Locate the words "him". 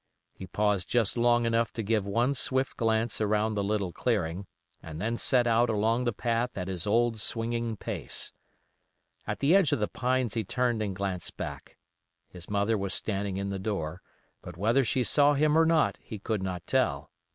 15.35-15.55